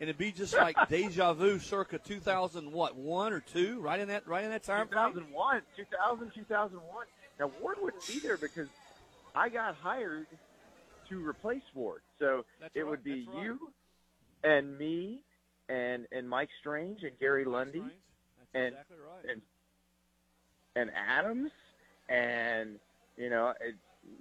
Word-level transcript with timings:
and 0.00 0.08
it'd 0.08 0.18
be 0.18 0.32
just 0.32 0.54
like 0.54 0.76
deja 0.88 1.34
vu, 1.34 1.58
circa 1.58 1.98
2000, 1.98 2.72
what 2.72 2.96
one 2.96 3.32
or 3.32 3.40
two, 3.40 3.78
right 3.80 4.00
in 4.00 4.08
that 4.08 4.26
right 4.26 4.42
in 4.44 4.50
that 4.50 4.62
time. 4.62 4.88
2001, 4.88 5.62
2000, 5.76 6.30
2001. 6.34 7.06
Now 7.38 7.50
Ward 7.60 7.76
wouldn't 7.80 8.06
be 8.06 8.18
there 8.18 8.36
because 8.38 8.68
I 9.34 9.48
got 9.50 9.74
hired 9.76 10.26
to 11.10 11.26
replace 11.26 11.62
Ward, 11.74 12.00
so 12.18 12.44
That's 12.60 12.74
it 12.74 12.80
right, 12.80 12.90
would 12.90 13.04
be 13.04 13.26
right. 13.32 13.44
you 13.44 13.58
and 14.42 14.76
me 14.78 15.20
and 15.68 16.06
and 16.12 16.28
Mike 16.28 16.48
Strange 16.60 17.02
and 17.02 17.12
Gary 17.20 17.44
Lundy 17.44 17.80
That's 17.80 17.94
and- 18.54 18.66
exactly 18.68 18.96
right. 18.96 19.32
and 19.32 19.42
and 20.76 20.90
Adams 20.96 21.50
and 22.08 22.78
you 23.18 23.28
know 23.28 23.52
it, 23.60 23.74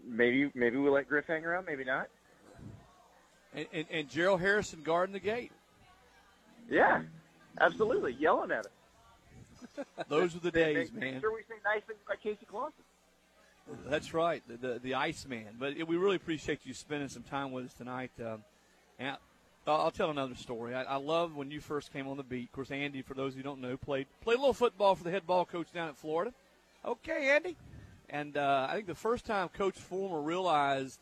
maybe 0.05 0.51
maybe 0.55 0.75
we 0.77 0.89
let 0.89 1.07
Griff 1.07 1.25
hang 1.27 1.45
around, 1.45 1.65
maybe 1.65 1.85
not. 1.85 2.07
And, 3.55 3.65
and, 3.73 3.85
and 3.89 4.09
Gerald 4.09 4.41
Harrison 4.41 4.81
guarding 4.83 5.13
the 5.13 5.19
gate. 5.19 5.51
Yeah, 6.69 7.01
absolutely, 7.59 8.13
yelling 8.13 8.51
at 8.51 8.65
us. 8.65 9.85
Those 10.07 10.35
are 10.35 10.39
the 10.39 10.51
days, 10.51 10.91
make, 10.91 11.01
man. 11.01 11.21
Sure 11.21 11.33
we 11.33 11.41
say 11.41 11.55
nice 11.63 11.83
things 11.87 11.99
about 12.05 12.21
Casey 12.21 12.45
Clausen. 12.49 12.73
That's 13.85 14.13
right, 14.13 14.41
the 14.47 14.57
the, 14.57 14.79
the 14.79 14.95
Iceman. 14.95 15.55
But 15.59 15.75
we 15.87 15.97
really 15.97 16.15
appreciate 16.15 16.61
you 16.63 16.73
spending 16.73 17.09
some 17.09 17.23
time 17.23 17.51
with 17.51 17.65
us 17.65 17.73
tonight. 17.73 18.11
Um, 18.19 18.43
and 18.97 19.17
I'll 19.67 19.81
I'll 19.81 19.91
tell 19.91 20.09
another 20.09 20.35
story. 20.35 20.73
I, 20.73 20.83
I 20.83 20.95
love 20.95 21.35
when 21.35 21.51
you 21.51 21.59
first 21.59 21.93
came 21.93 22.07
on 22.07 22.17
the 22.17 22.23
beat. 22.23 22.45
Of 22.45 22.51
course, 22.51 22.71
Andy, 22.71 23.01
for 23.01 23.13
those 23.13 23.35
who 23.35 23.43
don't 23.43 23.61
know, 23.61 23.77
played 23.77 24.07
played 24.21 24.37
a 24.37 24.39
little 24.39 24.53
football 24.53 24.95
for 24.95 25.03
the 25.03 25.11
head 25.11 25.27
ball 25.27 25.45
coach 25.45 25.71
down 25.73 25.89
at 25.89 25.97
Florida. 25.97 26.33
Okay, 26.85 27.31
Andy. 27.35 27.55
And 28.09 28.37
uh, 28.37 28.67
I 28.69 28.75
think 28.75 28.87
the 28.87 28.95
first 28.95 29.25
time 29.25 29.49
Coach 29.49 29.75
Fulmer 29.75 30.21
realized 30.21 30.99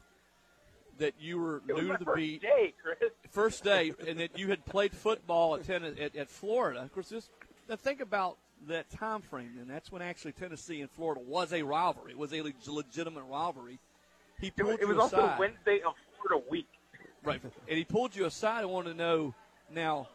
that 0.99 1.13
you 1.19 1.39
were 1.39 1.61
It 1.67 1.75
new 1.75 1.91
to 1.91 1.97
the 1.97 2.05
first 2.05 2.15
beat, 2.17 2.41
day, 2.41 2.73
Chris. 2.81 3.11
first 3.29 3.63
day, 3.63 3.93
and 4.07 4.19
that 4.19 4.37
you 4.37 4.47
had 4.49 4.65
played 4.65 4.93
football 4.93 5.55
at, 5.55 5.63
ten, 5.65 5.83
at, 5.83 6.15
at 6.15 6.29
Florida. 6.29 6.81
Of 6.81 6.93
course, 6.93 7.09
just 7.09 7.29
now 7.69 7.75
think 7.75 8.01
about 8.01 8.37
that 8.67 8.89
time 8.89 9.21
frame, 9.21 9.57
and 9.61 9.69
that's 9.69 9.91
when 9.91 10.01
actually 10.01 10.31
Tennessee 10.31 10.81
and 10.81 10.89
Florida 10.89 11.21
was 11.25 11.53
a 11.53 11.61
rivalry. 11.61 12.11
It 12.11 12.17
was 12.17 12.33
a 12.33 12.41
leg- 12.41 12.55
legitimate 12.67 13.23
rivalry. 13.29 13.79
He 14.41 14.47
It, 14.47 14.55
pulled 14.55 14.67
was- 14.69 14.77
it 14.79 14.81
you 14.81 14.87
was 14.87 14.97
also 14.97 15.17
aside, 15.25 15.39
Wednesday 15.39 15.81
of 15.85 15.93
Florida 16.21 16.45
week. 16.49 16.67
right? 17.23 17.41
And 17.67 17.77
he 17.77 17.83
pulled 17.83 18.15
you 18.15 18.25
aside 18.25 18.61
and 18.61 18.71
wanted 18.71 18.91
to 18.91 18.95
know 18.97 19.33
now. 19.73 20.07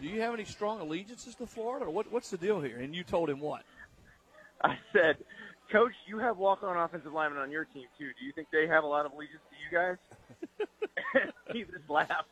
Do 0.00 0.06
you 0.06 0.20
have 0.20 0.32
any 0.32 0.44
strong 0.44 0.80
allegiances 0.80 1.34
to 1.36 1.46
Florida, 1.46 1.86
or 1.86 1.90
what, 1.90 2.10
what's 2.12 2.30
the 2.30 2.36
deal 2.36 2.60
here? 2.60 2.78
And 2.78 2.94
you 2.94 3.02
told 3.02 3.28
him 3.28 3.40
what? 3.40 3.62
I 4.62 4.76
said, 4.92 5.16
Coach, 5.72 5.92
you 6.06 6.18
have 6.18 6.36
walk-on 6.36 6.76
offensive 6.76 7.12
linemen 7.12 7.40
on 7.40 7.50
your 7.50 7.64
team 7.64 7.86
too. 7.98 8.10
Do 8.18 8.26
you 8.26 8.32
think 8.32 8.48
they 8.52 8.66
have 8.66 8.84
a 8.84 8.86
lot 8.86 9.06
of 9.06 9.12
allegiance 9.12 9.40
to 9.50 9.56
you 9.56 9.78
guys? 9.78 9.96
he 11.52 11.62
just 11.62 11.88
laughed, 11.88 12.28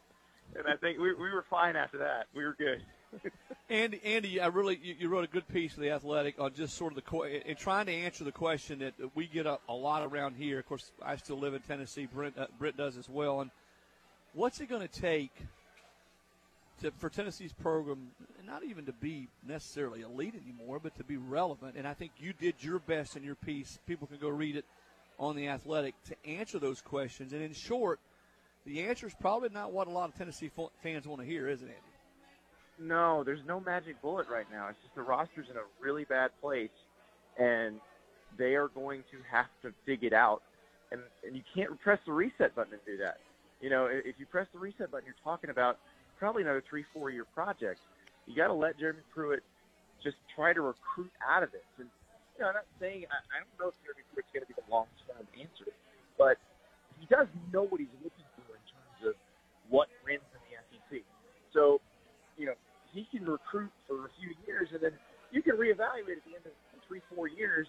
and 0.54 0.66
I 0.66 0.76
think 0.76 0.98
we, 0.98 1.14
we 1.14 1.30
were 1.30 1.44
fine 1.48 1.76
after 1.76 1.98
that. 1.98 2.26
We 2.34 2.44
were 2.44 2.54
good. 2.58 2.82
Andy, 3.70 4.00
Andy, 4.04 4.40
I 4.40 4.48
really 4.48 4.78
you, 4.82 4.94
you 4.98 5.08
wrote 5.08 5.24
a 5.24 5.28
good 5.28 5.48
piece 5.48 5.72
for 5.72 5.80
the 5.80 5.90
Athletic 5.90 6.38
on 6.38 6.52
just 6.54 6.76
sort 6.76 6.92
of 6.92 6.96
the 6.96 7.02
que- 7.02 7.42
in 7.44 7.56
trying 7.56 7.86
to 7.86 7.92
answer 7.92 8.24
the 8.24 8.32
question 8.32 8.80
that 8.80 8.94
we 9.14 9.26
get 9.26 9.46
a, 9.46 9.58
a 9.68 9.74
lot 9.74 10.02
around 10.04 10.36
here. 10.36 10.58
Of 10.58 10.66
course, 10.66 10.92
I 11.04 11.16
still 11.16 11.38
live 11.38 11.54
in 11.54 11.60
Tennessee. 11.62 12.06
Brent, 12.06 12.38
uh, 12.38 12.46
Britt 12.58 12.76
does 12.76 12.96
as 12.96 13.08
well. 13.08 13.40
And 13.40 13.50
what's 14.34 14.60
it 14.60 14.68
going 14.68 14.86
to 14.86 15.00
take 15.00 15.32
to, 16.80 16.90
for 16.92 17.08
Tennessee's 17.08 17.52
program, 17.52 18.08
not 18.46 18.64
even 18.64 18.86
to 18.86 18.92
be 18.92 19.28
necessarily 19.46 20.02
elite 20.02 20.34
anymore, 20.34 20.80
but 20.82 20.94
to 20.96 21.04
be 21.04 21.16
relevant? 21.16 21.76
And 21.76 21.86
I 21.86 21.94
think 21.94 22.12
you 22.18 22.32
did 22.32 22.54
your 22.60 22.78
best 22.78 23.16
in 23.16 23.22
your 23.22 23.34
piece. 23.34 23.78
People 23.86 24.06
can 24.06 24.18
go 24.18 24.28
read 24.28 24.56
it 24.56 24.64
on 25.18 25.36
the 25.36 25.48
Athletic 25.48 25.94
to 26.04 26.16
answer 26.28 26.58
those 26.58 26.80
questions. 26.80 27.32
And 27.32 27.42
in 27.42 27.52
short, 27.52 28.00
the 28.66 28.82
answer 28.82 29.06
is 29.06 29.14
probably 29.20 29.50
not 29.50 29.72
what 29.72 29.86
a 29.86 29.90
lot 29.90 30.08
of 30.08 30.14
Tennessee 30.16 30.50
fans 30.82 31.06
want 31.06 31.20
to 31.20 31.26
hear, 31.26 31.48
is 31.48 31.62
it? 31.62 31.78
No, 32.78 33.22
there's 33.24 33.44
no 33.46 33.60
magic 33.60 34.00
bullet 34.00 34.26
right 34.28 34.46
now. 34.50 34.68
It's 34.68 34.78
just 34.82 34.94
the 34.94 35.02
roster's 35.02 35.46
in 35.50 35.56
a 35.56 35.64
really 35.80 36.04
bad 36.04 36.30
place, 36.40 36.70
and 37.38 37.78
they 38.38 38.54
are 38.54 38.68
going 38.68 39.04
to 39.10 39.18
have 39.30 39.48
to 39.62 39.72
dig 39.86 40.02
it 40.02 40.14
out. 40.14 40.42
And 40.90 41.02
and 41.24 41.36
you 41.36 41.42
can't 41.54 41.78
press 41.80 41.98
the 42.06 42.12
reset 42.12 42.54
button 42.54 42.72
and 42.72 42.82
do 42.86 42.96
that. 43.04 43.18
You 43.60 43.68
know, 43.68 43.86
if 43.86 44.18
you 44.18 44.24
press 44.24 44.46
the 44.52 44.58
reset 44.58 44.90
button, 44.90 45.04
you're 45.04 45.14
talking 45.22 45.50
about 45.50 45.78
probably 46.20 46.44
another 46.44 46.62
three, 46.68 46.84
four 46.92 47.08
year 47.08 47.24
project. 47.24 47.80
You 48.28 48.36
got 48.36 48.52
to 48.52 48.54
let 48.54 48.78
Jeremy 48.78 49.00
Pruitt 49.08 49.42
just 50.04 50.20
try 50.36 50.52
to 50.52 50.60
recruit 50.60 51.10
out 51.24 51.42
of 51.42 51.50
this. 51.50 51.64
And 51.80 51.88
you 52.36 52.44
know, 52.44 52.52
I'm 52.52 52.60
not 52.60 52.68
saying 52.76 53.08
I, 53.08 53.18
I 53.32 53.36
don't 53.40 53.56
know 53.56 53.72
if 53.72 53.76
Jeremy 53.80 54.04
Pruitt's 54.12 54.28
going 54.30 54.44
to 54.44 54.50
be 54.52 54.54
the 54.54 54.68
long 54.68 54.86
term 55.08 55.24
answer, 55.34 55.72
but 56.20 56.36
he 57.00 57.08
does 57.08 57.26
know 57.50 57.64
what 57.64 57.80
he's 57.80 57.96
looking 58.04 58.28
for 58.36 58.52
in 58.52 58.64
terms 58.68 59.00
of 59.10 59.14
what 59.72 59.88
wins 60.04 60.22
in 60.36 60.40
the 60.44 60.60
SEC. 60.68 61.00
So, 61.56 61.80
you 62.36 62.44
know, 62.52 62.56
he 62.92 63.08
can 63.08 63.24
recruit 63.24 63.72
for 63.88 64.04
a 64.04 64.12
few 64.20 64.36
years, 64.44 64.68
and 64.76 64.84
then 64.84 64.94
you 65.32 65.40
can 65.40 65.56
reevaluate 65.56 66.20
at 66.20 66.26
the 66.28 66.36
end 66.36 66.44
of 66.44 66.54
three, 66.84 67.00
four 67.08 67.32
years, 67.32 67.64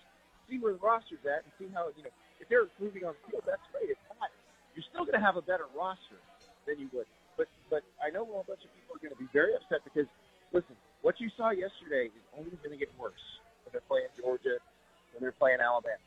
see 0.52 0.60
where 0.60 0.76
the 0.76 0.84
roster's 0.84 1.24
at, 1.24 1.48
and 1.48 1.52
see 1.56 1.72
how 1.72 1.88
you 1.96 2.04
know 2.04 2.14
if 2.44 2.52
they're 2.52 2.68
improving 2.68 3.08
on 3.08 3.16
the 3.16 3.24
field. 3.32 3.48
That's 3.48 3.64
great. 3.72 3.96
If 3.96 4.02
not, 4.20 4.28
you're 4.76 4.88
still 4.92 5.08
going 5.08 5.16
to 5.16 5.24
have 5.24 5.40
a 5.40 5.46
better 5.46 5.72
roster 5.72 6.20
than 6.68 6.82
you 6.82 6.92
would. 6.92 7.08
But 7.42 7.50
but 7.74 7.82
I 7.98 8.14
know 8.14 8.22
a 8.22 8.46
bunch 8.46 8.62
of 8.62 8.70
people 8.78 8.94
are 8.94 9.02
going 9.02 9.18
to 9.18 9.18
be 9.18 9.26
very 9.34 9.58
upset 9.58 9.82
because 9.82 10.06
listen, 10.54 10.78
what 11.02 11.18
you 11.18 11.26
saw 11.34 11.50
yesterday 11.50 12.14
is 12.14 12.26
only 12.38 12.54
going 12.62 12.70
to 12.70 12.78
get 12.78 12.94
worse 13.02 13.26
when 13.66 13.74
they're 13.74 13.90
playing 13.90 14.14
Georgia, 14.14 14.62
when 15.10 15.26
they're 15.26 15.34
playing 15.34 15.58
Alabama. 15.58 15.98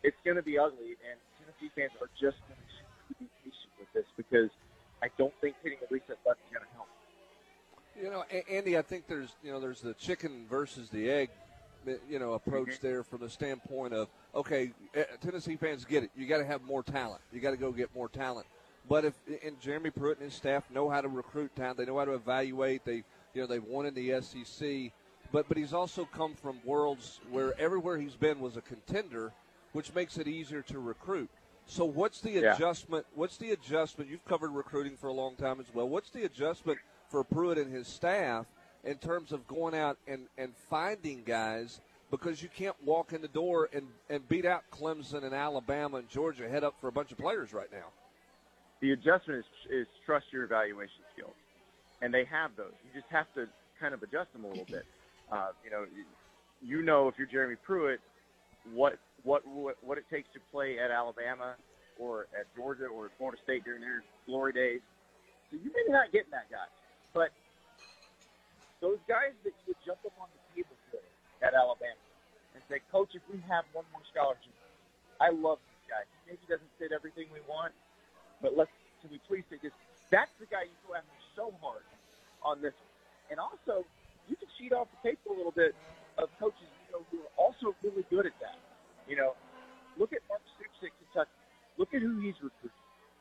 It's 0.00 0.16
going 0.24 0.40
to 0.40 0.42
be 0.42 0.56
ugly, 0.56 0.96
and 1.04 1.20
Tennessee 1.36 1.68
fans 1.76 1.92
are 2.00 2.08
just 2.16 2.40
going 2.48 2.56
to 2.56 3.14
be 3.20 3.28
patient 3.44 3.72
with 3.76 3.92
this 3.92 4.08
because 4.16 4.48
I 5.04 5.12
don't 5.20 5.34
think 5.44 5.56
hitting 5.60 5.76
the 5.76 5.92
reset 5.92 6.16
button 6.24 6.40
is 6.48 6.56
going 6.56 6.64
to 6.64 6.72
help. 6.72 6.88
You 8.00 8.08
know, 8.08 8.24
Andy, 8.48 8.78
I 8.78 8.82
think 8.82 9.08
there's 9.12 9.36
you 9.44 9.52
know 9.52 9.60
there's 9.60 9.84
the 9.84 9.92
chicken 9.92 10.46
versus 10.48 10.88
the 10.88 11.10
egg, 11.10 11.28
you 12.08 12.18
know, 12.18 12.32
approach 12.32 12.80
there 12.80 13.04
from 13.04 13.20
the 13.20 13.28
standpoint 13.28 13.92
of 13.92 14.08
okay, 14.34 14.72
eh, 14.94 15.04
Tennessee 15.20 15.56
fans 15.56 15.84
get 15.84 16.04
it. 16.04 16.10
You 16.16 16.24
got 16.24 16.38
to 16.38 16.46
have 16.46 16.62
more 16.62 16.82
talent. 16.82 17.20
You 17.30 17.40
got 17.40 17.50
to 17.50 17.58
go 17.58 17.72
get 17.72 17.94
more 17.94 18.08
talent. 18.08 18.46
But 18.88 19.04
if 19.04 19.14
and 19.44 19.60
Jeremy 19.60 19.90
Pruitt 19.90 20.18
and 20.18 20.24
his 20.24 20.34
staff 20.34 20.70
know 20.70 20.88
how 20.88 21.00
to 21.00 21.08
recruit 21.08 21.54
talent, 21.54 21.78
they 21.78 21.84
know 21.84 21.98
how 21.98 22.04
to 22.06 22.14
evaluate. 22.14 22.84
They 22.84 23.04
you 23.34 23.42
know 23.42 23.46
they've 23.46 23.62
won 23.64 23.86
in 23.86 23.94
the 23.94 24.20
SEC. 24.20 24.92
But 25.32 25.48
but 25.48 25.56
he's 25.56 25.72
also 25.72 26.06
come 26.06 26.34
from 26.34 26.60
worlds 26.64 27.20
where 27.30 27.58
everywhere 27.60 27.98
he's 27.98 28.16
been 28.16 28.40
was 28.40 28.56
a 28.56 28.60
contender, 28.62 29.32
which 29.72 29.94
makes 29.94 30.18
it 30.18 30.26
easier 30.26 30.62
to 30.62 30.80
recruit. 30.80 31.30
So 31.66 31.84
what's 31.84 32.20
the 32.20 32.30
Yeah. 32.32 32.54
adjustment? 32.54 33.06
What's 33.14 33.36
the 33.36 33.52
adjustment? 33.52 34.10
You've 34.10 34.24
covered 34.24 34.50
recruiting 34.50 34.96
for 34.96 35.06
a 35.08 35.12
long 35.12 35.36
time 35.36 35.60
as 35.60 35.72
well. 35.72 35.88
What's 35.88 36.10
the 36.10 36.24
adjustment 36.24 36.78
for 37.08 37.22
Pruitt 37.22 37.58
and 37.58 37.72
his 37.72 37.86
staff 37.86 38.46
in 38.82 38.96
terms 38.98 39.30
of 39.30 39.46
going 39.46 39.74
out 39.74 39.98
and, 40.08 40.26
and 40.36 40.56
finding 40.68 41.22
guys 41.22 41.80
because 42.10 42.42
you 42.42 42.48
can't 42.48 42.74
walk 42.84 43.12
in 43.12 43.20
the 43.20 43.28
door 43.28 43.68
and, 43.72 43.86
and 44.08 44.28
beat 44.28 44.44
out 44.44 44.64
Clemson 44.72 45.22
and 45.22 45.32
Alabama 45.34 45.98
and 45.98 46.08
Georgia 46.08 46.48
head 46.48 46.64
up 46.64 46.74
for 46.80 46.88
a 46.88 46.92
bunch 46.92 47.12
of 47.12 47.18
players 47.18 47.52
right 47.52 47.70
now. 47.70 47.86
The 48.80 48.92
adjustment 48.92 49.40
is, 49.40 49.70
is 49.70 49.86
trust 50.06 50.26
your 50.32 50.44
evaluation 50.44 51.02
skills, 51.12 51.34
and 52.02 52.12
they 52.12 52.24
have 52.24 52.56
those. 52.56 52.72
You 52.84 53.00
just 53.00 53.10
have 53.12 53.26
to 53.34 53.46
kind 53.78 53.94
of 53.94 54.02
adjust 54.02 54.32
them 54.32 54.44
a 54.44 54.48
little 54.48 54.66
bit. 54.66 54.84
Uh, 55.30 55.52
you 55.64 55.70
know, 55.70 55.84
you- 56.62 56.82
know 56.82 57.08
if 57.08 57.14
you're 57.16 57.26
Jeremy 57.26 57.56
Pruitt, 57.56 58.00
what 58.72 58.98
what 59.22 59.42
what 59.46 59.98
it 59.98 60.04
takes 60.10 60.28
to 60.34 60.40
play 60.50 60.78
at 60.78 60.90
Alabama 60.90 61.56
or 61.98 62.26
at 62.38 62.44
Georgia 62.56 62.86
or 62.86 63.06
at 63.06 63.12
Florida 63.16 63.40
State 63.44 63.64
during 63.64 63.80
their 63.80 64.02
glory 64.26 64.52
days. 64.52 64.80
So 65.50 65.56
you 65.56 65.70
may 65.72 65.92
not 65.92 66.12
getting 66.12 66.30
that 66.32 66.50
guy, 66.50 66.68
but 67.12 67.30
those 68.80 68.98
guys 69.08 69.36
that 69.44 69.52
you 69.66 69.74
jump 69.84 70.00
up 70.04 70.12
on 70.20 70.28
the 70.32 70.40
table 70.56 70.76
for 70.90 71.00
at 71.44 71.52
Alabama 71.54 72.00
and 72.54 72.62
say, 72.68 72.80
Coach, 72.92 73.12
if 73.14 73.22
we 73.28 73.40
have 73.48 73.64
one 73.72 73.84
more 73.92 74.04
scholarship, 74.12 74.52
I 75.20 75.30
love 75.30 75.60
this 75.60 75.84
guy. 75.88 76.02
He 76.24 76.32
maybe 76.32 76.44
doesn't 76.48 76.72
fit 76.80 76.92
everything 76.92 77.28
we 77.32 77.44
want, 77.44 77.72
but 78.42 78.56
let's 78.56 78.70
can 79.00 79.10
we 79.10 79.20
please 79.26 79.44
take 79.48 79.62
this? 79.62 79.72
That's 80.10 80.30
the 80.38 80.46
guy 80.46 80.68
you 80.68 80.76
go 80.86 80.94
after 80.94 81.08
so 81.36 81.54
hard 81.62 81.84
on 82.42 82.60
this. 82.60 82.74
And 83.30 83.40
also, 83.40 83.86
you 84.28 84.36
can 84.36 84.48
cheat 84.58 84.72
off 84.72 84.88
the 84.90 85.10
tape 85.10 85.18
a 85.28 85.32
little 85.32 85.52
bit 85.52 85.74
of 86.18 86.28
coaches 86.38 86.68
you 86.86 86.98
know, 86.98 87.02
who 87.10 87.18
are 87.24 87.34
also 87.38 87.74
really 87.82 88.04
good 88.10 88.26
at 88.26 88.36
that. 88.40 88.58
You 89.08 89.16
know, 89.16 89.32
look 89.96 90.12
at 90.12 90.20
Mark 90.28 90.42
Stoops 90.56 90.76
at 90.84 90.92
Kentucky. 91.00 91.36
Look 91.78 91.94
at 91.94 92.02
who 92.02 92.20
he's 92.20 92.36
recruiting. 92.42 92.76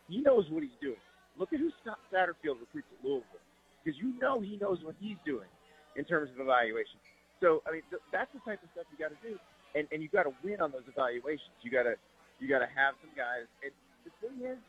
He 0.10 0.20
knows 0.20 0.50
what 0.50 0.64
he's 0.64 0.76
doing. 0.82 1.00
Look 1.38 1.54
at 1.54 1.60
who 1.60 1.72
Scott 1.82 2.00
Satterfield 2.12 2.60
recruits 2.60 2.90
at 2.92 3.00
Louisville, 3.06 3.46
because 3.80 3.98
you 3.98 4.20
know 4.20 4.42
he 4.42 4.58
knows 4.58 4.84
what 4.84 4.96
he's 5.00 5.16
doing 5.24 5.48
in 5.96 6.04
terms 6.04 6.30
of 6.36 6.42
evaluation. 6.42 7.00
So, 7.40 7.64
I 7.64 7.72
mean, 7.72 7.84
th- 7.90 8.04
that's 8.12 8.28
the 8.34 8.44
type 8.44 8.60
of 8.60 8.70
stuff 8.76 8.84
you 8.92 9.00
got 9.00 9.16
to 9.16 9.22
do, 9.24 9.40
and 9.76 9.88
and 9.94 10.04
you 10.04 10.10
got 10.10 10.24
to 10.24 10.34
win 10.44 10.60
on 10.60 10.72
those 10.72 10.84
evaluations. 10.90 11.56
You 11.62 11.72
got 11.72 11.84
to 11.84 11.96
you 12.40 12.50
got 12.50 12.60
to 12.60 12.68
have 12.68 12.96
some 13.00 13.12
guys. 13.16 13.48
And 13.64 13.72
the 14.04 14.12
thing 14.20 14.44
is, 14.44 14.60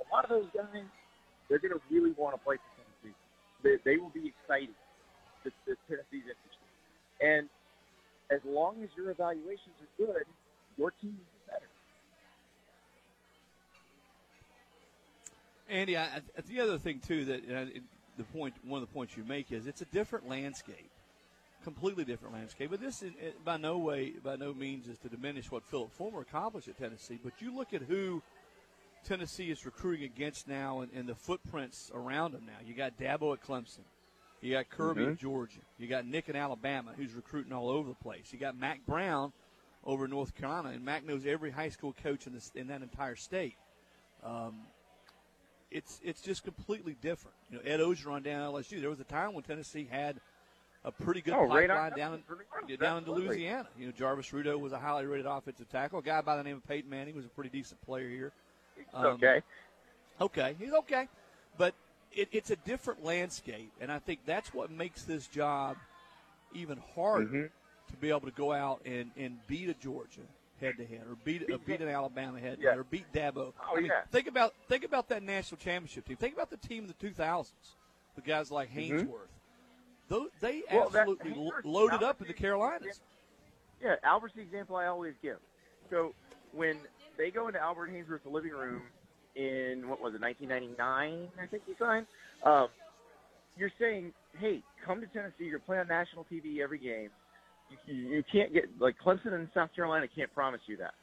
a 0.00 0.14
lot 0.14 0.24
of 0.24 0.30
those 0.30 0.46
guys, 0.54 0.84
they're 1.48 1.58
going 1.58 1.72
to 1.72 1.80
really 1.90 2.12
want 2.16 2.34
to 2.34 2.40
play 2.44 2.56
for 2.56 2.82
Tennessee. 2.82 3.16
They, 3.62 3.76
they 3.84 3.96
will 3.98 4.10
be 4.10 4.32
excited 4.32 4.74
that, 5.44 5.52
that 5.66 5.76
Tennessee's 5.88 6.28
interested. 6.28 6.68
And 7.20 7.48
as 8.30 8.40
long 8.44 8.82
as 8.82 8.90
your 8.96 9.10
evaluations 9.10 9.74
are 9.80 10.06
good, 10.06 10.24
your 10.76 10.90
team 10.92 11.12
be 11.12 11.50
better. 11.50 11.66
Andy, 15.68 15.96
I, 15.96 16.04
I, 16.04 16.20
the 16.46 16.60
other 16.60 16.78
thing 16.78 17.00
too 17.00 17.24
that 17.26 17.40
uh, 17.50 17.66
it, 17.74 17.82
the 18.16 18.24
point, 18.24 18.54
one 18.64 18.82
of 18.82 18.88
the 18.88 18.92
points 18.92 19.16
you 19.16 19.24
make 19.24 19.52
is 19.52 19.66
it's 19.66 19.82
a 19.82 19.86
different 19.86 20.28
landscape, 20.28 20.90
completely 21.64 22.04
different 22.04 22.34
landscape. 22.34 22.70
But 22.70 22.80
this, 22.80 23.02
is, 23.02 23.12
by 23.44 23.56
no 23.56 23.78
way, 23.78 24.12
by 24.22 24.36
no 24.36 24.54
means, 24.54 24.88
is 24.88 24.98
to 24.98 25.08
diminish 25.08 25.50
what 25.50 25.64
Phillip 25.64 25.92
Fulmer 25.92 26.20
accomplished 26.20 26.68
at 26.68 26.78
Tennessee. 26.78 27.18
But 27.22 27.40
you 27.40 27.54
look 27.54 27.74
at 27.74 27.82
who 27.82 28.22
Tennessee 29.08 29.50
is 29.50 29.64
recruiting 29.64 30.04
against 30.04 30.46
now 30.46 30.80
and, 30.80 30.92
and 30.92 31.08
the 31.08 31.14
footprints 31.14 31.90
around 31.94 32.32
them 32.32 32.44
now. 32.46 32.58
You 32.64 32.74
got 32.74 32.98
Dabo 32.98 33.32
at 33.34 33.42
Clemson. 33.42 33.84
You 34.40 34.52
got 34.52 34.68
Kirby 34.68 35.00
Mhm. 35.02 35.12
at 35.12 35.18
Georgia. 35.18 35.60
You 35.78 35.88
got 35.88 36.04
Nick 36.06 36.28
in 36.28 36.36
Alabama, 36.36 36.92
who's 36.96 37.14
recruiting 37.14 37.52
all 37.52 37.70
over 37.70 37.88
the 37.88 37.94
place. 37.96 38.32
You 38.32 38.38
got 38.38 38.56
Mack 38.56 38.84
Brown 38.86 39.32
over 39.82 40.04
in 40.04 40.10
North 40.10 40.34
Carolina, 40.34 40.68
and 40.70 40.84
Mack 40.84 41.04
knows 41.04 41.26
every 41.26 41.50
high 41.50 41.70
school 41.70 41.94
coach 42.02 42.26
in 42.26 42.34
this 42.34 42.52
in 42.54 42.66
that 42.68 42.82
entire 42.82 43.16
state. 43.16 43.56
Um, 44.22 44.66
it's 45.70 46.00
it's 46.04 46.20
just 46.22 46.44
completely 46.44 46.94
different. 47.00 47.36
You 47.50 47.56
know, 47.56 47.62
Ed 47.64 47.80
Orgeron 47.80 48.22
down 48.22 48.42
at 48.42 48.48
LSU. 48.52 48.80
There 48.80 48.90
was 48.90 49.00
a 49.00 49.04
time 49.04 49.32
when 49.34 49.42
Tennessee 49.42 49.84
had 49.90 50.20
a 50.84 50.92
pretty 50.92 51.20
good 51.20 51.34
Oh, 51.34 51.48
pipeline 51.48 51.92
on. 51.92 51.98
down 51.98 52.14
in, 52.68 52.76
down 52.76 53.04
in. 53.04 53.10
Louisiana. 53.12 53.68
You 53.76 53.86
know, 53.86 53.92
Jarvis 53.92 54.30
Rudo 54.30 54.58
was 54.60 54.72
a 54.72 54.78
highly 54.78 55.06
rated 55.06 55.26
offensive 55.26 55.68
tackle. 55.68 55.98
A 55.98 56.02
guy 56.02 56.20
by 56.20 56.36
the 56.36 56.42
name 56.44 56.56
of 56.56 56.66
Peyton 56.66 56.88
Manning 56.88 57.16
was 57.16 57.24
a 57.24 57.28
pretty 57.28 57.50
decent 57.50 57.80
player 57.82 58.08
here. 58.08 58.32
Um, 58.94 59.06
okay. 59.06 59.42
Okay, 60.20 60.56
he's 60.58 60.72
okay, 60.72 61.08
but 61.56 61.74
it, 62.12 62.28
it's 62.32 62.50
a 62.50 62.56
different 62.56 63.04
landscape, 63.04 63.70
and 63.80 63.92
I 63.92 63.98
think 64.00 64.20
that's 64.26 64.52
what 64.52 64.70
makes 64.70 65.02
this 65.04 65.26
job 65.28 65.76
even 66.54 66.78
harder 66.94 67.26
Mhm. 67.26 67.50
to 67.90 67.96
be 68.00 68.08
able 68.08 68.20
to 68.22 68.30
go 68.32 68.52
out 68.52 68.80
and, 68.84 69.10
and 69.16 69.38
beat 69.46 69.68
a 69.68 69.74
Georgia 69.74 70.22
head 70.60 70.76
to 70.78 70.84
head, 70.86 71.02
or 71.08 71.14
beat 71.24 71.48
uh, 71.52 71.58
beat 71.64 71.80
an 71.80 71.88
Alabama 71.88 72.40
head 72.40 72.56
to 72.58 72.62
Yeah. 72.64 72.70
head, 72.70 72.78
or 72.78 72.84
beat 72.84 73.12
Dabo. 73.12 73.52
Oh, 73.60 73.76
I 73.76 73.76
mean, 73.76 73.86
yeah. 73.86 74.02
think 74.10 74.26
about 74.26 74.54
think 74.68 74.82
about 74.84 75.08
that 75.10 75.22
national 75.22 75.58
championship 75.58 76.06
team. 76.06 76.16
Think 76.16 76.34
about 76.34 76.50
the 76.50 76.56
team 76.56 76.82
in 76.84 76.88
the 76.88 76.94
2000s, 76.94 77.52
the 78.16 78.22
guys 78.22 78.50
like 78.50 78.70
Haynesworth. 78.74 79.28
Those, 80.08 80.30
they 80.40 80.62
Mm-hmm. 80.62 80.74
Well, 80.76 80.88
that- 80.88 81.00
absolutely 81.00 81.34
lo- 81.34 81.50
Haynesworth- 81.52 81.64
loaded 81.64 81.94
up 81.96 82.02
Albert's 82.02 82.20
in 82.22 82.26
the 82.26 82.32
the 82.32 82.38
Carolinas. 82.40 83.00
Yeah, 83.80 83.96
Albert's 84.02 84.34
the 84.34 84.40
example 84.42 84.74
I 84.74 84.86
always 84.86 85.14
give. 85.22 85.38
So 85.90 86.12
when 86.52 86.78
they 87.18 87.30
go 87.30 87.48
into 87.48 87.60
Albert 87.60 87.90
Haynesworth's 87.90 88.24
living 88.24 88.52
room 88.52 88.82
in 89.36 89.88
what 89.88 90.00
was 90.00 90.14
it, 90.14 90.20
1999? 90.20 91.28
I 91.42 91.46
think 91.46 91.62
he 91.66 91.74
signed. 91.78 92.06
Um, 92.46 92.68
you're 93.56 93.72
saying, 93.78 94.12
hey, 94.38 94.62
come 94.86 95.00
to 95.00 95.06
Tennessee. 95.08 95.44
You're 95.44 95.58
playing 95.58 95.82
on 95.82 95.88
national 95.88 96.24
TV 96.32 96.60
every 96.62 96.78
game. 96.78 97.10
You, 97.86 97.94
you, 97.94 98.24
can't 98.32 98.54
get 98.54 98.64
like 98.80 98.96
Clemson 99.04 99.34
and 99.34 99.48
South 99.52 99.70
Carolina 99.76 100.06
can't 100.14 100.32
promise 100.32 100.60
you 100.66 100.76
that. 100.78 100.94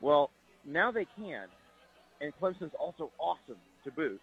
Well, 0.00 0.30
now 0.66 0.90
they 0.90 1.06
can, 1.16 1.46
and 2.20 2.32
Clemson's 2.42 2.74
also 2.80 3.12
awesome 3.18 3.60
to 3.84 3.90
boot. 3.92 4.20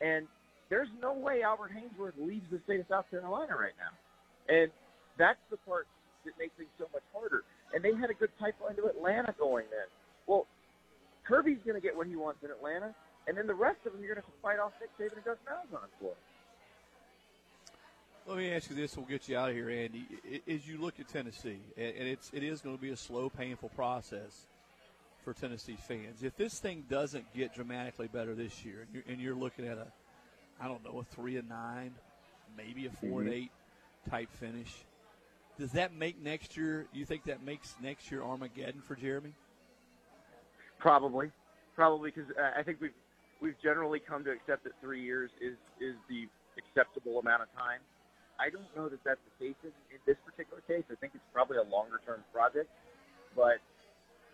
And 0.00 0.26
there's 0.68 0.88
no 1.02 1.12
way 1.12 1.42
Albert 1.42 1.72
Hainsworth 1.74 2.14
leaves 2.16 2.46
the 2.50 2.60
state 2.64 2.78
of 2.80 2.86
South 2.88 3.10
Carolina 3.10 3.52
right 3.58 3.74
now. 3.76 4.54
And 4.54 4.70
that's 5.18 5.40
the 5.50 5.56
part 5.58 5.88
that 6.24 6.32
makes 6.38 6.52
things 6.56 6.70
so 6.78 6.86
much 6.92 7.02
harder. 7.12 7.42
And 7.74 7.82
they 7.82 7.92
had 7.98 8.10
a 8.10 8.14
good 8.14 8.30
pipeline 8.38 8.76
to 8.76 8.86
Atlanta 8.86 9.34
going 9.38 9.66
then. 9.70 9.90
Well, 10.30 10.46
Kirby's 11.24 11.58
going 11.64 11.74
to 11.74 11.80
get 11.80 11.96
what 11.96 12.06
he 12.06 12.14
wants 12.14 12.44
in 12.44 12.52
Atlanta, 12.52 12.94
and 13.26 13.36
then 13.36 13.48
the 13.48 13.54
rest 13.54 13.78
of 13.84 13.92
them 13.92 14.00
you're 14.04 14.14
going 14.14 14.24
to 14.24 14.32
fight 14.40 14.60
off 14.60 14.72
Nick 14.80 14.96
Saban 14.96 15.16
and 15.16 15.24
Gus 15.24 15.36
Malzahn 15.44 15.88
for. 15.98 16.12
Let 18.28 18.38
me 18.38 18.52
ask 18.52 18.70
you 18.70 18.76
this: 18.76 18.96
We'll 18.96 19.06
get 19.06 19.28
you 19.28 19.36
out 19.36 19.48
of 19.48 19.56
here, 19.56 19.68
Andy. 19.68 20.06
As 20.48 20.68
you 20.68 20.78
look 20.78 21.00
at 21.00 21.08
Tennessee, 21.08 21.58
and 21.76 21.96
and 21.96 22.08
it's 22.08 22.30
it 22.32 22.44
is 22.44 22.60
going 22.60 22.76
to 22.76 22.80
be 22.80 22.90
a 22.90 22.96
slow, 22.96 23.28
painful 23.28 23.70
process 23.70 24.46
for 25.24 25.34
Tennessee 25.34 25.76
fans. 25.88 26.22
If 26.22 26.36
this 26.36 26.60
thing 26.60 26.84
doesn't 26.88 27.24
get 27.34 27.52
dramatically 27.52 28.06
better 28.06 28.36
this 28.36 28.64
year, 28.64 28.86
and 28.86 28.94
you're, 28.94 29.04
and 29.08 29.20
you're 29.20 29.34
looking 29.34 29.66
at 29.66 29.78
a, 29.78 29.88
I 30.60 30.68
don't 30.68 30.84
know, 30.84 31.00
a 31.00 31.04
three 31.04 31.38
and 31.38 31.48
nine, 31.48 31.92
maybe 32.56 32.86
a 32.86 32.90
4 32.90 33.22
and 33.22 33.30
Mhm. 33.30 33.34
eight 33.34 33.50
type 34.08 34.30
finish, 34.30 34.72
does 35.58 35.72
that 35.72 35.92
make 35.92 36.22
next 36.22 36.56
year? 36.56 36.86
You 36.92 37.04
think 37.04 37.24
that 37.24 37.42
makes 37.42 37.74
next 37.82 38.12
year 38.12 38.22
Armageddon 38.22 38.80
for 38.80 38.94
Jeremy? 38.94 39.34
Probably, 40.80 41.30
probably 41.76 42.10
because 42.10 42.30
uh, 42.40 42.58
I 42.58 42.62
think 42.64 42.80
we've 42.80 42.96
we've 43.40 43.56
generally 43.62 44.00
come 44.00 44.24
to 44.24 44.32
accept 44.32 44.64
that 44.64 44.72
three 44.80 45.04
years 45.04 45.30
is 45.40 45.56
is 45.76 45.94
the 46.08 46.24
acceptable 46.56 47.20
amount 47.20 47.44
of 47.44 47.52
time. 47.52 47.84
I 48.40 48.48
don't 48.48 48.68
know 48.72 48.88
that 48.88 49.04
that's 49.04 49.20
the 49.28 49.34
case 49.36 49.58
in, 49.60 49.72
in 49.92 50.00
this 50.08 50.16
particular 50.24 50.64
case. 50.64 50.88
I 50.88 50.96
think 50.96 51.12
it's 51.12 51.30
probably 51.36 51.60
a 51.60 51.68
longer 51.68 52.00
term 52.08 52.24
project, 52.32 52.72
but 53.36 53.60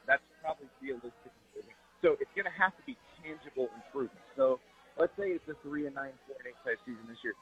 that's 0.07 0.23
probably 0.39 0.71
realistic. 0.79 1.35
So 2.05 2.15
it's 2.23 2.31
going 2.39 2.47
to 2.47 2.55
have 2.55 2.71
to 2.79 2.85
be 2.87 2.95
tangible 3.19 3.67
improvement. 3.75 4.23
So 4.39 4.63
let's 4.95 5.11
say 5.19 5.35
it's 5.35 5.49
a 5.51 5.59
three 5.67 5.91
and 5.91 5.95
nine, 5.99 6.15
four 6.31 6.39
and 6.39 6.47
eight 6.47 6.61
type 6.63 6.79
season 6.87 7.03
this 7.11 7.19
year. 7.27 7.35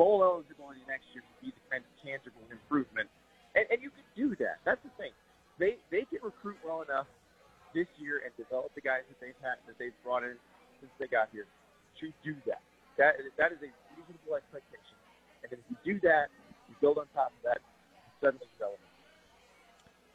Bowl 0.00 0.24
eligibility 0.24 0.80
next 0.88 1.04
year 1.12 1.20
would 1.20 1.40
be 1.44 1.52
the 1.52 1.64
kind 1.68 1.84
of 1.84 1.92
tangible 2.00 2.42
improvement, 2.48 3.06
and, 3.52 3.68
and 3.68 3.78
you 3.84 3.92
can 3.92 4.06
do 4.16 4.32
that. 4.40 4.64
That's 4.64 4.80
the 4.82 4.90
thing. 4.96 5.12
They 5.60 5.78
they 5.92 6.08
can 6.08 6.24
recruit 6.24 6.56
well 6.64 6.80
enough 6.82 7.06
this 7.76 7.86
year 7.98 8.22
and 8.26 8.30
develop 8.34 8.74
the 8.74 8.82
guys 8.82 9.06
that 9.06 9.18
they've 9.22 9.38
had 9.38 9.62
that 9.66 9.78
they've 9.78 9.94
brought 10.02 10.22
in 10.26 10.34
since 10.82 10.90
they 10.98 11.06
got 11.06 11.28
here 11.30 11.46
to 12.02 12.06
do 12.26 12.34
that. 12.46 12.62
That 12.98 13.22
that 13.38 13.54
is 13.54 13.60
a 13.62 13.70
reasonable 13.94 14.34
expectation. 14.34 14.98
And 15.42 15.52
then 15.52 15.58
if 15.62 15.66
you 15.70 15.78
do 15.82 15.96
that, 16.06 16.30
you 16.70 16.74
build 16.80 16.98
on 16.98 17.06
top 17.14 17.30
of 17.30 17.42
that, 17.46 17.62
suddenly 18.18 18.46
you're 18.58 18.66
relevant. 18.66 18.90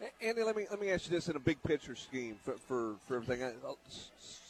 A- 0.03 0.15
Andy, 0.23 0.43
let 0.43 0.55
me 0.55 0.67
let 0.71 0.79
me 0.79 0.88
ask 0.99 1.09
you 1.09 1.15
this 1.15 1.29
in 1.29 1.37
a 1.37 1.39
big 1.39 1.63
picture 1.63 1.95
scheme 1.95 2.35
for 2.43 2.57
for, 2.67 2.95
for 3.07 3.15
everything. 3.15 3.41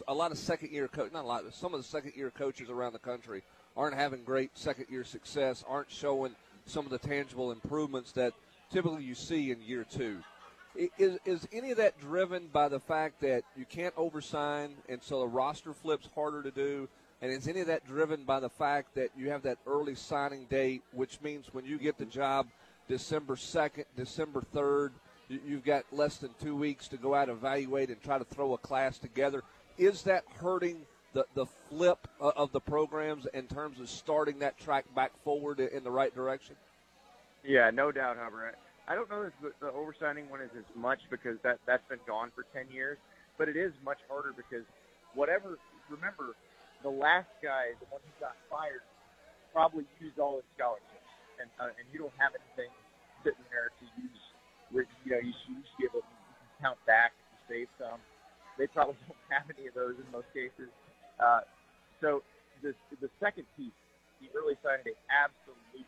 A- 0.07 0.13
lot 0.13 0.31
of 0.31 0.38
second 0.40 0.72
year 0.72 0.88
coach, 0.88 1.12
not 1.12 1.24
a 1.24 1.28
lot, 1.28 1.44
some 1.54 1.75
of 1.75 1.80
the 1.80 1.88
second 1.88 2.13
year 2.16 2.31
coaches 2.31 2.72
around 2.72 2.94
the 2.94 3.00
country 3.00 3.44
aren't 3.78 3.94
having 3.94 4.24
great 4.24 4.50
second 4.56 4.88
year 4.90 5.04
success, 5.04 5.63
aren't 5.68 5.92
showing 5.92 6.34
some 6.66 6.86
of 6.86 6.92
the 6.92 6.98
tangible 6.98 7.51
improvements 7.51 8.12
that 8.13 8.34
typically 8.72 9.04
you 9.04 9.13
see 9.13 9.51
in 9.51 9.62
year 9.62 9.86
two. 9.88 10.18
Is 10.98 11.19
is 11.24 11.48
any 11.54 11.69
of 11.69 11.78
that 11.78 12.00
driven 12.00 12.48
by 12.48 12.68
the 12.68 12.80
fact 12.80 13.22
that 13.22 13.44
you 13.56 13.66
can't 13.66 13.96
oversign, 13.96 14.72
and 14.88 15.04
so 15.04 15.19
the 15.19 15.28
roster 15.28 15.72
flips 15.72 16.10
harder 16.16 16.42
to 16.42 16.51
do? 16.51 16.90
And 17.22 17.31
is 17.31 17.48
any 17.48 17.60
of 17.60 17.68
that 17.68 17.86
driven 17.86 18.24
by 18.24 18.40
the 18.40 18.50
fact 18.50 18.96
that 18.96 19.10
you 19.16 19.30
have 19.30 19.44
that 19.44 19.60
early 19.68 19.94
signing 19.94 20.46
date, 20.46 20.81
which 20.94 21.22
means 21.22 21.54
when 21.54 21.66
you 21.66 21.78
get 21.78 22.00
the 22.00 22.06
job 22.06 22.48
December 22.88 23.36
2nd, 23.36 23.84
December 23.96 24.42
3rd, 24.42 24.94
you- 24.94 25.09
you've 25.30 25.64
got 25.64 25.86
less 25.92 26.18
than 26.18 26.31
two 26.42 26.56
weeks 26.56 26.88
to 26.90 26.98
go 26.98 27.14
out, 27.14 27.30
evaluate, 27.30 27.90
and 27.90 28.02
try 28.02 28.18
to 28.18 28.26
throw 28.26 28.54
a 28.54 28.58
class 28.58 28.98
together? 28.98 29.44
Is 29.78 30.04
that 30.04 30.26
hurting 30.42 30.81
the, 31.14 31.26
the 31.34 31.46
flip 31.70 32.08
of 32.20 32.52
the 32.52 32.60
programs 32.60 33.26
in 33.34 33.48
terms 33.48 33.80
of 33.80 33.90
starting 33.90 34.40
that 34.40 34.58
track 34.58 34.86
back 34.96 35.12
forward 35.24 35.60
in 35.60 35.84
the 35.84 35.92
right 35.92 36.14
direction? 36.14 36.56
Yeah, 37.44 37.70
no 37.72 37.92
doubt, 37.92 38.18
Hubbard. 38.18 38.56
I 38.88 38.96
don't 38.96 39.10
know 39.10 39.22
if 39.22 39.34
the, 39.42 39.53
the 39.65 39.72
oversigning 39.72 40.30
one 40.30 40.42
is 40.42 40.50
as 40.58 40.65
much 40.75 41.00
because 41.10 41.38
that 41.44 41.60
that's 41.65 41.88
been 41.88 42.01
gone 42.08 42.32
for 42.36 42.44
ten 42.53 42.65
years, 42.74 42.98
but 43.38 43.48
it 43.48 43.56
is 43.56 43.72
much 43.86 44.00
harder 44.10 44.34
because 44.36 44.65
whatever. 45.13 45.58
Remember, 45.89 46.36
the 46.84 46.89
last 46.89 47.30
guy, 47.42 47.74
the 47.80 47.86
one 47.89 48.01
who 48.01 48.13
got 48.20 48.36
fired, 48.50 48.82
probably 49.53 49.86
used 50.00 50.20
all 50.20 50.36
his 50.38 50.46
scholarships, 50.58 51.10
and 51.39 51.50
uh, 51.62 51.70
and 51.70 51.86
you 51.94 52.00
don't 52.00 52.18
have 52.18 52.34
anything 52.34 52.74
sitting 53.24 53.46
there 53.53 53.70
to 53.80 53.86
use. 54.01 54.28
You 54.72 54.86
know 55.10 55.22
you 55.22 55.34
should, 55.46 55.58
you 55.58 55.64
should 55.66 55.80
be 55.82 55.86
able 55.90 56.06
to 56.06 56.16
count 56.62 56.78
back 56.86 57.16
you 57.16 57.38
save 57.50 57.70
some. 57.82 58.00
They 58.58 58.68
probably 58.70 59.00
don't 59.10 59.26
have 59.34 59.50
any 59.50 59.68
of 59.68 59.74
those 59.74 59.98
in 59.98 60.06
most 60.14 60.30
cases. 60.36 60.70
Uh, 61.18 61.44
so 62.00 62.22
the 62.62 62.76
the 63.02 63.10
second 63.20 63.50
piece, 63.58 63.76
the 64.22 64.30
early 64.38 64.56
signing 64.62 64.86
day, 64.86 64.98
absolutely 65.10 65.88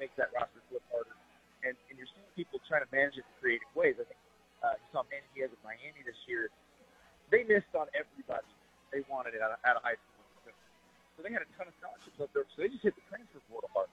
makes 0.00 0.16
that 0.16 0.32
roster 0.32 0.60
flip 0.72 0.84
harder. 0.88 1.16
And, 1.60 1.76
and 1.92 2.00
you're 2.00 2.08
seeing 2.16 2.32
people 2.32 2.56
trying 2.64 2.80
to 2.80 2.88
manage 2.88 3.20
it 3.20 3.24
in 3.28 3.34
creative 3.36 3.68
ways. 3.76 4.00
I 4.00 4.08
think 4.08 4.20
uh, 4.64 4.80
you 4.80 4.88
saw 4.96 5.04
Manny 5.12 5.28
Diaz 5.36 5.52
at 5.52 5.60
Miami 5.60 6.00
this 6.08 6.16
year. 6.24 6.48
They 7.28 7.44
missed 7.44 7.68
on 7.76 7.84
everybody 7.92 8.48
they 8.90 9.04
wanted 9.12 9.36
out 9.38 9.54
of, 9.54 9.60
out 9.68 9.76
of 9.76 9.84
high 9.84 10.00
school. 10.00 10.24
So, 10.42 10.50
so 11.14 11.18
they 11.20 11.30
had 11.30 11.44
a 11.44 11.50
ton 11.54 11.68
of 11.68 11.74
scholarships 11.78 12.16
up 12.16 12.32
there. 12.32 12.48
So 12.56 12.64
they 12.64 12.72
just 12.72 12.82
hit 12.82 12.96
the 12.96 13.04
transfer 13.12 13.44
portal 13.52 13.70
hard, 13.76 13.92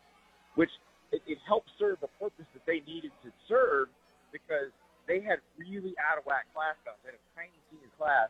which 0.56 0.72
it, 1.12 1.22
it 1.28 1.40
helped 1.46 1.70
serve 1.78 2.00
the 2.00 2.12
purpose 2.18 2.48
that 2.56 2.66
they 2.66 2.82
needed 2.88 3.14
to 3.22 3.30
serve 3.46 3.92
because 4.32 4.74
they 5.08 5.24
had 5.24 5.40
really 5.56 5.96
out 6.02 6.20
of 6.20 6.28
whack 6.28 6.50
class 6.52 6.76
counts. 6.84 7.00
They 7.06 7.16
had 7.16 7.20
a 7.20 7.28
tiny 7.38 7.60
senior 7.72 7.92
class, 7.96 8.28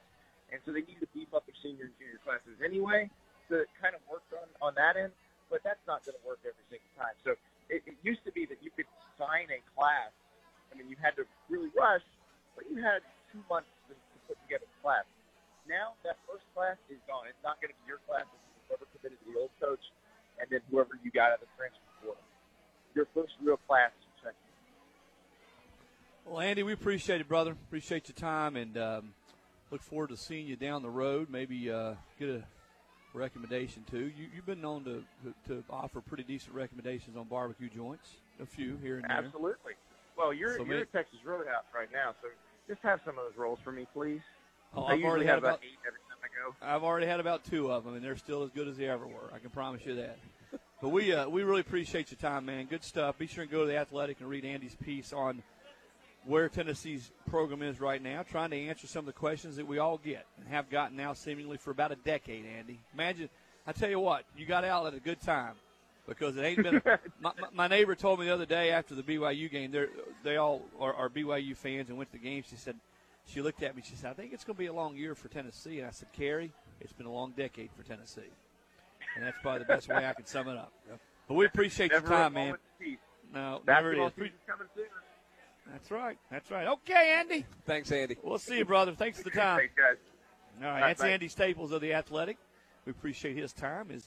and 0.53 0.61
so 0.65 0.66
they 0.77 0.85
needed 0.85 1.01
to 1.01 1.09
beef 1.17 1.33
up 1.33 1.41
their 1.49 1.57
senior 1.65 1.89
and 1.89 1.95
junior 1.97 2.21
classes 2.21 2.61
anyway. 2.61 3.09
It 3.49 3.65
kind 3.81 3.97
of 3.97 4.05
worked 4.05 4.29
on 4.37 4.45
on 4.61 4.77
that 4.77 4.93
end, 4.93 5.09
but 5.49 5.65
that's 5.65 5.81
not 5.89 6.05
going 6.05 6.13
to 6.13 6.21
work 6.21 6.37
every 6.45 6.61
single 6.69 6.93
time. 6.93 7.17
So 7.25 7.33
it, 7.73 7.81
it 7.89 7.97
used 8.05 8.21
to 8.29 8.31
be 8.35 8.45
that 8.45 8.61
you 8.61 8.69
could 8.69 8.85
sign 9.17 9.49
a 9.49 9.57
class. 9.73 10.13
I 10.69 10.77
mean, 10.77 10.85
you 10.85 10.99
had 11.01 11.17
to 11.17 11.25
really 11.49 11.73
rush, 11.73 12.05
but 12.53 12.69
you 12.69 12.77
had 12.77 13.01
two 13.33 13.41
months 13.49 13.71
to, 13.89 13.97
to 13.97 14.17
put 14.29 14.37
together 14.45 14.69
a 14.69 14.77
class. 14.85 15.07
Now 15.65 15.97
that 16.05 16.21
first 16.29 16.45
class 16.53 16.77
is 16.93 17.01
gone. 17.09 17.25
It's 17.25 17.41
not 17.41 17.57
going 17.57 17.73
to 17.73 17.77
be 17.81 17.89
your 17.89 18.03
class. 18.05 18.29
It's 18.29 18.69
whoever 18.69 18.85
committed 18.93 19.17
to 19.17 19.25
the 19.33 19.35
old 19.41 19.53
coach, 19.57 19.81
and 20.37 20.45
then 20.53 20.61
whoever 20.69 20.93
you 21.01 21.09
got 21.09 21.33
at 21.33 21.41
the 21.41 21.49
transfer 21.57 21.89
portal. 22.05 22.21
Your 22.93 23.09
first 23.17 23.33
real 23.41 23.57
class 23.65 23.89
is. 23.97 24.05
Well, 26.27 26.41
Andy, 26.41 26.61
we 26.61 26.73
appreciate 26.73 27.21
it, 27.21 27.27
brother. 27.31 27.55
Appreciate 27.55 28.11
your 28.11 28.19
time, 28.19 28.57
and 28.57 28.77
um, 28.77 29.15
look 29.71 29.81
forward 29.81 30.09
to 30.09 30.17
seeing 30.17 30.47
you 30.47 30.55
down 30.55 30.81
the 30.81 30.89
road. 30.89 31.29
Maybe 31.29 31.71
uh, 31.71 31.93
get 32.19 32.29
a 32.29 32.43
recommendation 33.13 33.83
too. 33.89 34.11
You, 34.17 34.27
you've 34.35 34.45
been 34.45 34.61
known 34.61 34.83
to, 34.85 35.03
to, 35.23 35.53
to 35.53 35.63
offer 35.69 36.01
pretty 36.01 36.23
decent 36.23 36.55
recommendations 36.55 37.17
on 37.17 37.25
barbecue 37.25 37.69
joints, 37.69 38.09
a 38.41 38.45
few 38.45 38.77
here 38.81 38.95
and 38.95 39.05
there. 39.05 39.11
Absolutely. 39.11 39.73
Well, 40.17 40.33
you're 40.33 40.57
So 40.57 40.65
you're 40.65 40.79
at 40.79 40.91
Texas 40.91 41.19
Roadhouse 41.25 41.65
right 41.75 41.89
now, 41.91 42.15
so 42.21 42.29
just 42.67 42.81
have 42.81 42.99
some 43.05 43.17
of 43.17 43.25
those 43.25 43.37
rolls 43.37 43.59
for 43.63 43.71
me, 43.71 43.87
please. 43.93 44.21
Oh, 44.75 44.83
I 44.83 44.93
I've 44.93 45.03
already 45.03 45.25
have 45.25 45.35
had 45.35 45.39
about 45.39 45.49
about 45.49 45.59
eight 45.63 45.79
every 45.85 45.99
time 46.09 46.17
I 46.23 46.27
go. 46.49 46.75
I've 46.75 46.83
already 46.83 47.05
had 47.05 47.19
about 47.19 47.43
two 47.45 47.71
of 47.71 47.83
them, 47.83 47.95
and 47.95 48.03
they're 48.03 48.17
still 48.17 48.43
as 48.43 48.49
good 48.51 48.67
as 48.67 48.77
they 48.77 48.87
ever 48.87 49.05
were. 49.07 49.31
I 49.33 49.39
can 49.39 49.49
promise 49.49 49.85
you 49.85 49.95
that. 49.95 50.17
But 50.81 50.89
we 50.89 51.13
uh, 51.13 51.27
we 51.27 51.43
really 51.43 51.61
appreciate 51.61 52.11
your 52.11 52.19
time, 52.19 52.45
man. 52.45 52.65
Good 52.65 52.83
stuff. 52.83 53.17
Be 53.17 53.27
sure 53.27 53.43
and 53.43 53.51
go 53.51 53.61
to 53.61 53.67
the 53.67 53.77
Athletic 53.77 54.19
and 54.19 54.29
read 54.29 54.45
Andy's 54.45 54.75
piece 54.75 55.11
on 55.13 55.41
where 56.27 56.49
Tennessee's 56.49 57.09
program 57.29 57.61
is 57.61 57.79
right 57.79 58.01
now, 58.01 58.21
trying 58.23 58.49
to 58.51 58.57
answer 58.57 58.85
some 58.85 58.99
of 58.99 59.05
the 59.05 59.13
questions 59.13 59.55
that 59.55 59.65
we 59.65 59.79
all 59.79 59.97
get 59.97 60.25
and 60.37 60.47
have 60.49 60.69
gotten 60.69 60.97
now 60.97 61.13
seemingly 61.13 61.57
for 61.57 61.71
about 61.71 61.91
a 61.91 61.95
decade. 61.95 62.45
Andy, 62.45 62.79
imagine. 62.93 63.29
I 63.65 63.71
tell 63.71 63.89
you 63.89 63.99
what, 63.99 64.23
you 64.37 64.45
got 64.45 64.63
out 64.63 64.85
at 64.87 64.93
a 64.93 64.99
good 64.99 65.21
time 65.21 65.53
because 66.07 66.37
it 66.37 66.41
ain't 66.41 66.61
been. 66.63 66.81
A, 66.85 66.99
my, 67.21 67.31
my- 67.53 67.67
neighbor 67.67 67.95
told 67.95 68.19
me 68.19 68.25
the 68.25 68.33
other 68.33 68.45
day 68.45 68.71
after 68.71 68.93
the 68.93 69.03
BYU 69.03 69.49
game, 69.49 69.71
they 69.71 69.85
they 70.23 70.37
all 70.37 70.61
are, 70.79 70.93
are 70.93 71.09
BYU 71.09 71.55
fans 71.55 71.89
and 71.89 71.97
went 71.97 72.11
to 72.11 72.17
the 72.17 72.23
game. 72.23 72.43
She 72.49 72.55
said, 72.55 72.75
she 73.25 73.41
looked 73.41 73.63
at 73.63 73.75
me. 73.75 73.81
She 73.85 73.95
said, 73.95 74.11
"I 74.11 74.13
think 74.13 74.33
it's 74.33 74.43
going 74.43 74.55
to 74.55 74.59
be 74.59 74.67
a 74.67 74.73
long 74.73 74.95
year 74.95 75.15
for 75.15 75.27
Tennessee." 75.27 75.79
And 75.79 75.87
I 75.87 75.91
said, 75.91 76.07
"Carrie, 76.13 76.51
it's 76.79 76.93
been 76.93 77.07
a 77.07 77.11
long 77.11 77.33
decade 77.35 77.69
for 77.75 77.83
Tennessee." 77.83 78.21
And 79.15 79.25
that's 79.25 79.37
probably 79.41 79.59
the 79.59 79.65
best 79.65 79.89
way 79.89 80.05
I 80.05 80.13
can 80.13 80.25
sum 80.25 80.47
it 80.47 80.57
up. 80.57 80.71
But 81.27 81.33
we 81.33 81.45
appreciate 81.45 81.91
Never 81.91 82.07
your 82.07 82.17
time, 82.17 82.33
man. 82.33 82.55
No, 83.33 83.59
never 83.67 83.91
it 83.91 83.97
Basketball 83.97 84.07
is. 84.07 84.13
Pre- 84.13 84.31
coming 84.47 84.67
soon. 84.73 84.85
That's 85.71 85.91
right. 85.91 86.17
That's 86.31 86.49
right. 86.51 86.67
Okay, 86.67 87.15
Andy. 87.17 87.45
Thanks, 87.65 87.91
Andy. 87.91 88.17
We'll 88.23 88.39
see 88.39 88.57
you, 88.57 88.65
brother. 88.65 88.93
Thanks 88.93 89.17
for 89.17 89.23
the 89.23 89.31
time. 89.31 89.59
Thanks, 89.59 89.73
guys. 89.75 89.97
All 90.59 90.67
right, 90.67 90.81
right, 90.81 90.87
that's 90.87 91.01
bye. 91.01 91.09
Andy 91.09 91.27
Staples 91.27 91.71
of 91.71 91.81
the 91.81 91.93
Athletic. 91.93 92.37
We 92.85 92.91
appreciate 92.91 93.35
his 93.35 93.53
time. 93.53 93.89
His 93.89 94.05